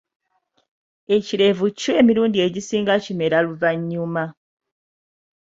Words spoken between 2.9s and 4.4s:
kimera luvannyuma.